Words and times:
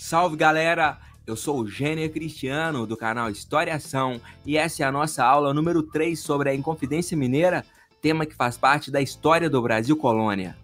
Salve 0.00 0.36
galera! 0.36 0.96
Eu 1.26 1.34
sou 1.34 1.58
o 1.58 1.68
Gênio 1.68 2.08
Cristiano 2.08 2.86
do 2.86 2.96
canal 2.96 3.28
Historiação 3.30 4.20
e 4.46 4.56
essa 4.56 4.84
é 4.84 4.86
a 4.86 4.92
nossa 4.92 5.24
aula 5.24 5.52
número 5.52 5.82
3 5.82 6.16
sobre 6.16 6.48
a 6.48 6.54
Inconfidência 6.54 7.16
Mineira, 7.16 7.64
tema 8.00 8.24
que 8.24 8.36
faz 8.36 8.56
parte 8.56 8.92
da 8.92 9.02
história 9.02 9.50
do 9.50 9.60
Brasil 9.60 9.96
Colônia. 9.96 10.56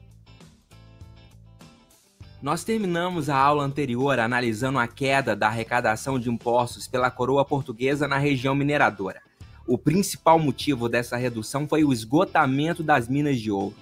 Nós 2.40 2.62
terminamos 2.62 3.28
a 3.28 3.36
aula 3.36 3.64
anterior 3.64 4.20
analisando 4.20 4.78
a 4.78 4.86
queda 4.86 5.34
da 5.34 5.48
arrecadação 5.48 6.16
de 6.16 6.30
impostos 6.30 6.86
pela 6.86 7.10
coroa 7.10 7.44
portuguesa 7.44 8.06
na 8.06 8.18
região 8.18 8.54
mineradora. 8.54 9.20
O 9.66 9.76
principal 9.76 10.38
motivo 10.38 10.88
dessa 10.88 11.16
redução 11.16 11.66
foi 11.66 11.82
o 11.82 11.92
esgotamento 11.92 12.84
das 12.84 13.08
minas 13.08 13.40
de 13.40 13.50
ouro. 13.50 13.74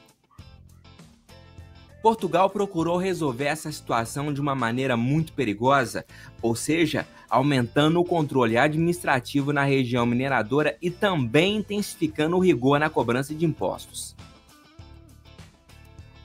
Portugal 2.03 2.51
procurou 2.51 2.97
resolver 2.97 3.45
essa 3.45 3.71
situação 3.71 4.33
de 4.33 4.41
uma 4.41 4.57
maneira 4.57 4.97
muito 4.97 5.33
perigosa, 5.33 6.05
ou 6.43 6.57
seja, 6.57 7.07
aumentando 7.31 8.01
o 8.01 8.05
controle 8.05 8.59
administrativo 8.59 9.53
na 9.53 9.63
região 9.63 10.05
mineradora 10.05 10.77
e 10.83 10.91
também 10.91 11.59
intensificando 11.59 12.37
o 12.37 12.41
rigor 12.41 12.81
na 12.81 12.91
cobrança 12.91 13.33
de 13.33 13.47
impostos. 13.47 14.17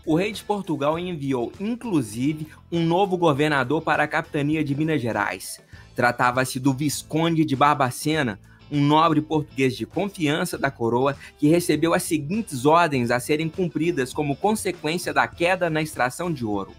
O 0.04 0.16
rei 0.16 0.32
de 0.32 0.44
Portugal 0.44 0.98
enviou, 0.98 1.52
inclusive, 1.59 2.48
um 2.71 2.84
novo 2.84 3.16
governador 3.16 3.82
para 3.82 4.04
a 4.04 4.07
capitania 4.07 4.63
de 4.63 4.73
Minas 4.73 5.02
Gerais. 5.02 5.62
Tratava-se 5.96 6.59
do 6.59 6.73
Visconde 6.73 7.46
de 7.46 7.55
Barbacena, 7.55 8.40
um 8.71 8.81
nobre 8.81 9.21
português 9.21 9.76
de 9.76 9.85
confiança 9.85 10.57
da 10.57 10.70
coroa 10.70 11.16
que 11.38 11.48
recebeu 11.48 11.94
as 11.94 12.03
seguintes 12.03 12.66
ordens 12.66 13.12
a 13.12 13.20
serem 13.20 13.49
cumpridas 13.49 14.13
como 14.13 14.35
consequência 14.35 15.13
da 15.13 15.27
queda 15.27 15.70
na 15.70 15.81
extração 15.81 16.31
de 16.31 16.45
ouro. 16.45 16.71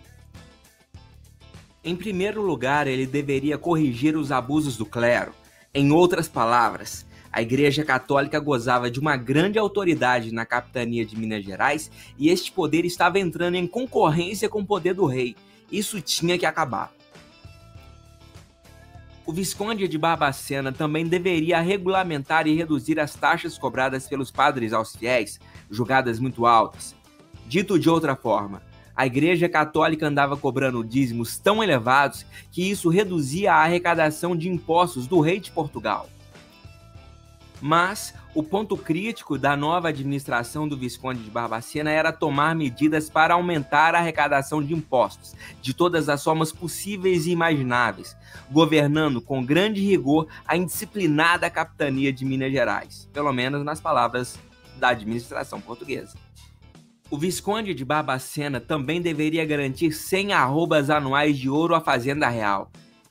Em 1.83 1.97
primeiro 1.97 2.43
lugar, 2.43 2.87
ele 2.87 3.07
deveria 3.07 3.57
corrigir 3.57 4.17
os 4.17 4.31
abusos 4.31 4.77
do 4.77 4.85
clero. 4.85 5.33
Em 5.73 5.93
outras 5.93 6.29
palavras, 6.29 7.07
a 7.33 7.41
Igreja 7.41 7.85
Católica 7.85 8.41
gozava 8.41 8.91
de 8.91 8.99
uma 8.99 9.17
grande 9.17 9.59
autoridade 9.59 10.33
na 10.33 10.45
capitania 10.45 11.05
de 11.05 11.17
Minas 11.17 11.45
Gerais 11.45 11.91
e 12.19 12.31
este 12.31 12.51
poder 12.51 12.85
estava 12.85 13.19
entrando 13.19 13.55
em 13.55 13.67
concorrência 13.67 14.49
com 14.49 14.61
o 14.61 14.67
poder 14.67 14.95
do 14.95 15.07
rei. 15.07 15.37
Isso 15.71 16.01
tinha 16.01 16.39
que 16.39 16.47
acabar. 16.47 16.98
O 19.29 19.33
Visconde 19.33 19.87
de 19.87 19.99
Barbacena 19.99 20.73
também 20.73 21.07
deveria 21.07 21.61
regulamentar 21.61 22.47
e 22.47 22.57
reduzir 22.57 22.99
as 22.99 23.15
taxas 23.15 23.59
cobradas 23.59 24.09
pelos 24.09 24.31
padres 24.31 24.73
aos 24.73 24.97
fiéis, 24.97 25.39
julgadas 25.71 26.19
muito 26.19 26.47
altas. 26.47 26.97
Dito 27.47 27.79
de 27.79 27.91
outra 27.91 28.17
forma, 28.17 28.63
a 28.97 29.05
Igreja 29.05 29.47
Católica 29.47 30.07
andava 30.07 30.35
cobrando 30.35 30.83
dízimos 30.83 31.37
tão 31.37 31.63
elevados 31.63 32.25
que 32.51 32.71
isso 32.71 32.89
reduzia 32.89 33.53
a 33.53 33.63
arrecadação 33.65 34.35
de 34.35 34.49
impostos 34.49 35.07
do 35.07 35.21
rei 35.21 35.39
de 35.39 35.51
Portugal. 35.51 36.09
Mas 37.61 38.15
o 38.35 38.43
ponto 38.43 38.77
crítico 38.77 39.37
da 39.37 39.57
nova 39.57 39.89
administração 39.89 40.69
do 40.69 40.77
Visconde 40.77 41.23
de 41.23 41.31
Barbacena 41.31 41.91
era 41.91 42.13
tomar 42.13 42.55
medidas 42.55 43.11
para 43.11 43.35
aumentar 43.35 43.95
a 43.95 43.99
arrecadação 43.99 44.63
de 44.63 44.75
impostos, 44.75 45.35
de 45.61 45.75
todas 45.75 46.09
as 46.09 46.23
formas 46.23 46.53
possíveis 46.53 47.27
e 47.27 47.31
imagináveis, 47.31 48.17
governando 48.51 49.21
com 49.21 49.45
grande 49.45 49.81
rigor 49.81 50.29
a 50.47 50.57
indisciplinada 50.57 51.51
capitania 51.51 52.13
de 52.13 52.25
Minas 52.25 52.53
Gerais, 52.53 53.09
pelo 53.13 53.33
menos 53.33 53.65
nas 53.65 53.81
palavras 53.81 54.39
da 54.79 54.91
administração 54.91 55.61
portuguesa. 55.61 56.17
O 57.11 57.17
Visconde 57.17 57.73
de 57.73 57.85
Barbacena 57.85 58.61
também 58.61 59.01
deveria 59.01 59.45
garantir 59.45 59.93
100 59.93 60.35
arrobas 60.35 60.91
anuais 60.91 61.39
de 61.39 61.49
ouro 61.49 61.75
à 61.75 61.81
Fazenda 61.81 62.29
Real. 62.29 62.71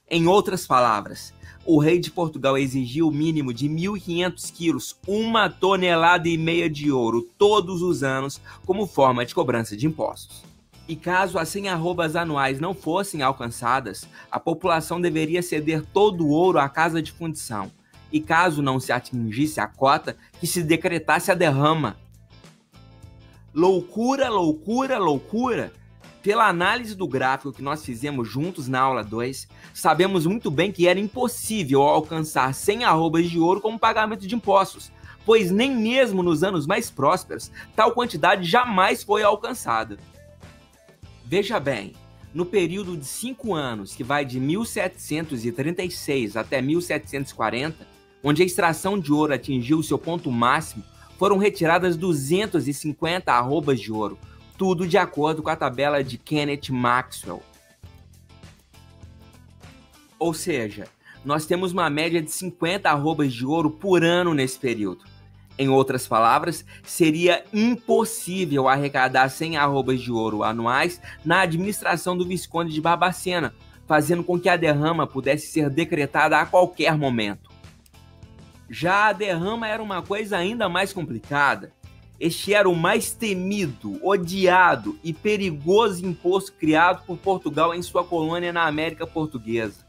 Em 0.10 0.26
outras 0.26 0.66
palavras, 0.66 1.34
o 1.66 1.80
rei 1.80 2.00
de 2.00 2.10
Portugal 2.10 2.58
exigiu 2.58 3.10
o 3.10 3.12
mínimo 3.12 3.54
de 3.54 3.68
1.500 3.68 4.54
quilos, 4.54 4.98
uma 5.06 5.50
tonelada 5.50 6.30
e 6.30 6.38
meia 6.38 6.70
de 6.70 6.90
ouro, 6.90 7.28
todos 7.38 7.82
os 7.82 8.04
anos, 8.04 8.40
como 8.66 8.88
forma 8.88 9.26
de 9.26 9.36
cobrança 9.36 9.76
de 9.76 9.86
impostos. 9.86 10.46
E 10.88 10.96
caso 10.96 11.38
as 11.38 11.50
100 11.50 11.68
arrobas 11.68 12.16
anuais 12.16 12.58
não 12.62 12.74
fossem 12.74 13.22
alcançadas, 13.22 14.08
a 14.32 14.40
população 14.40 15.02
deveria 15.02 15.44
ceder 15.44 15.86
todo 15.86 16.26
o 16.26 16.30
ouro 16.30 16.58
à 16.58 16.70
casa 16.70 17.02
de 17.02 17.12
fundição. 17.12 17.70
E 18.10 18.22
caso 18.22 18.62
não 18.62 18.80
se 18.80 18.94
atingisse 18.94 19.60
a 19.60 19.68
cota, 19.68 20.16
que 20.40 20.48
se 20.48 20.64
decretasse 20.64 21.30
a 21.30 21.36
derrama. 21.36 21.98
Loucura, 23.54 24.30
loucura, 24.30 24.98
loucura! 24.98 25.74
Pela 26.22 26.48
análise 26.48 26.96
do 26.96 27.08
gráfico 27.08 27.54
que 27.54 27.62
nós 27.62 27.86
fizemos 27.86 28.28
juntos 28.28 28.68
na 28.68 28.82
aula 28.82 29.04
2, 29.04 29.48
sabemos 29.74 30.26
muito 30.26 30.50
bem 30.52 30.72
que 30.72 30.88
era 30.88 31.00
impossível 31.00 31.82
alcançar 31.84 32.54
100 32.54 32.84
arrobas 32.84 33.30
de 33.30 33.40
ouro 33.40 33.62
como 33.62 33.80
pagamento 33.80 34.28
de 34.28 34.36
impostos, 34.36 34.92
pois 35.26 35.52
nem 35.52 35.76
mesmo 35.76 36.24
nos 36.24 36.44
anos 36.44 36.66
mais 36.66 36.90
prósperos 36.90 37.52
tal 37.76 37.92
quantidade 37.92 38.44
jamais 38.44 39.04
foi 39.04 39.24
alcançada. 39.24 39.98
Veja 41.24 41.60
bem, 41.60 41.94
no 42.34 42.46
período 42.46 42.98
de 42.98 43.06
cinco 43.06 43.54
anos, 43.54 43.96
que 43.96 44.04
vai 44.04 44.26
de 44.26 44.40
1736 44.40 46.36
até 46.36 46.62
1740, 46.62 47.88
onde 48.24 48.42
a 48.42 48.46
extração 48.46 49.00
de 49.00 49.12
ouro 49.14 49.34
atingiu 49.34 49.82
seu 49.84 49.98
ponto 49.98 50.32
máximo, 50.32 50.84
foram 51.18 51.38
retiradas 51.38 51.98
250 51.98 53.32
arrobas 53.32 53.80
de 53.80 53.92
ouro, 53.92 54.18
tudo 54.58 54.88
de 54.88 54.98
acordo 54.98 55.44
com 55.44 55.50
a 55.50 55.56
tabela 55.56 56.04
de 56.04 56.18
Kenneth 56.18 56.70
Maxwell. 56.72 57.44
Ou 60.20 60.34
seja, 60.34 60.88
nós 61.24 61.46
temos 61.46 61.72
uma 61.72 61.90
média 61.90 62.22
de 62.22 62.32
50 62.32 62.90
arrobas 62.90 63.34
de 63.34 63.46
ouro 63.46 63.70
por 63.70 64.04
ano 64.04 64.34
nesse 64.34 64.58
período. 64.58 65.06
Em 65.60 65.70
outras 65.70 66.08
palavras, 66.08 66.64
seria 66.84 67.44
impossível 67.52 68.68
arrecadar 68.68 69.30
100 69.30 69.58
arrobas 69.58 70.00
de 70.00 70.12
ouro 70.12 70.44
anuais 70.44 71.02
na 71.26 71.42
administração 71.42 72.16
do 72.16 72.28
Visconde 72.28 72.74
de 72.74 72.82
Barbacena, 72.82 73.54
fazendo 73.88 74.24
com 74.24 74.40
que 74.40 74.50
a 74.50 74.58
derrama 74.58 75.08
pudesse 75.08 75.48
ser 75.48 75.70
decretada 75.70 76.38
a 76.40 76.46
qualquer 76.46 76.96
momento. 76.96 77.50
Já 78.70 79.08
a 79.08 79.14
derrama 79.14 79.68
era 79.68 79.82
uma 79.82 80.02
coisa 80.02 80.38
ainda 80.38 80.68
mais 80.68 80.94
complicada. 80.94 81.72
Este 82.20 82.54
era 82.54 82.68
o 82.68 82.76
mais 82.76 83.14
temido, 83.14 84.00
odiado 84.04 84.98
e 85.04 85.14
perigoso 85.14 86.04
imposto 86.04 86.54
criado 86.54 87.06
por 87.06 87.16
Portugal 87.18 87.76
em 87.76 87.82
sua 87.82 88.04
colônia 88.04 88.52
na 88.52 88.66
América 88.66 89.06
Portuguesa. 89.06 89.86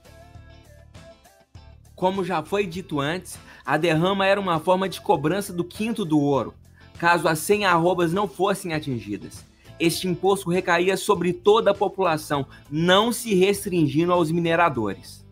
Como 1.95 2.23
já 2.23 2.43
foi 2.43 2.67
dito 2.67 3.01
antes, 3.01 3.39
a 3.65 3.79
derrama 3.79 4.27
era 4.27 4.39
uma 4.39 4.61
forma 4.61 4.89
de 4.89 5.01
cobrança 5.01 5.53
do 5.55 5.65
quinto 5.65 6.05
do 6.05 6.21
ouro, 6.21 6.55
caso 6.99 7.27
as 7.27 7.39
100 7.39 7.65
arrobas 7.65 8.13
não 8.13 8.29
fossem 8.29 8.75
atingidas. 8.75 9.45
Este 9.81 10.07
imposto 10.07 10.51
recaía 10.51 10.97
sobre 10.97 11.33
toda 11.33 11.71
a 11.71 11.75
população, 11.75 12.47
não 12.71 13.11
se 13.11 13.35
restringindo 13.35 14.13
aos 14.13 14.31
mineradores. 14.31 15.27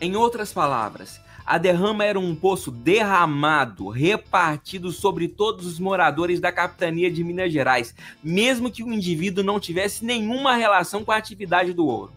Em 0.00 0.14
outras 0.14 0.52
palavras, 0.52 1.20
a 1.44 1.58
derrama 1.58 2.04
era 2.04 2.18
um 2.18 2.34
poço 2.34 2.70
derramado, 2.70 3.88
repartido 3.88 4.92
sobre 4.92 5.28
todos 5.28 5.66
os 5.66 5.78
moradores 5.78 6.40
da 6.40 6.52
capitania 6.52 7.10
de 7.10 7.24
Minas 7.24 7.52
Gerais, 7.52 7.94
mesmo 8.22 8.70
que 8.70 8.82
o 8.82 8.92
indivíduo 8.92 9.44
não 9.44 9.58
tivesse 9.58 10.04
nenhuma 10.04 10.54
relação 10.54 11.04
com 11.04 11.12
a 11.12 11.16
atividade 11.16 11.72
do 11.72 11.86
ouro. 11.86 12.12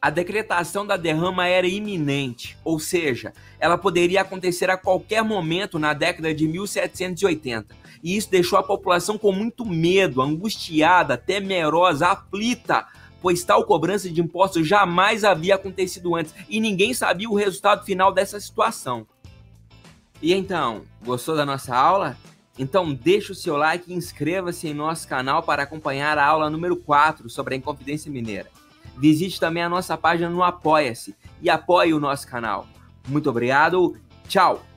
A 0.00 0.10
decretação 0.10 0.86
da 0.86 0.96
derrama 0.96 1.48
era 1.48 1.66
iminente, 1.66 2.56
ou 2.64 2.78
seja, 2.78 3.32
ela 3.58 3.76
poderia 3.76 4.20
acontecer 4.20 4.70
a 4.70 4.76
qualquer 4.76 5.24
momento 5.24 5.76
na 5.76 5.92
década 5.92 6.32
de 6.32 6.46
1780, 6.46 7.74
e 8.02 8.16
isso 8.16 8.30
deixou 8.30 8.58
a 8.58 8.62
população 8.62 9.18
com 9.18 9.32
muito 9.32 9.66
medo, 9.66 10.22
angustiada, 10.22 11.16
temerosa, 11.16 12.06
aflita 12.06 12.86
pois 13.20 13.44
tal 13.44 13.64
cobrança 13.64 14.08
de 14.10 14.20
impostos 14.20 14.66
jamais 14.66 15.24
havia 15.24 15.54
acontecido 15.54 16.14
antes 16.14 16.34
e 16.48 16.60
ninguém 16.60 16.94
sabia 16.94 17.28
o 17.28 17.34
resultado 17.34 17.84
final 17.84 18.12
dessa 18.12 18.38
situação. 18.40 19.06
E 20.20 20.32
então, 20.32 20.82
gostou 21.04 21.36
da 21.36 21.46
nossa 21.46 21.76
aula? 21.76 22.16
Então 22.58 22.92
deixe 22.92 23.30
o 23.30 23.36
seu 23.36 23.56
like 23.56 23.90
e 23.90 23.94
inscreva-se 23.94 24.66
em 24.66 24.74
nosso 24.74 25.06
canal 25.06 25.42
para 25.42 25.62
acompanhar 25.62 26.18
a 26.18 26.26
aula 26.26 26.50
número 26.50 26.76
4 26.76 27.30
sobre 27.30 27.54
a 27.54 27.58
Inconfidência 27.58 28.10
Mineira. 28.10 28.50
Visite 28.96 29.38
também 29.38 29.62
a 29.62 29.68
nossa 29.68 29.96
página 29.96 30.28
no 30.28 30.42
Apoia-se 30.42 31.14
e 31.40 31.48
apoie 31.48 31.94
o 31.94 32.00
nosso 32.00 32.26
canal. 32.26 32.66
Muito 33.06 33.30
obrigado, 33.30 33.96
tchau! 34.26 34.67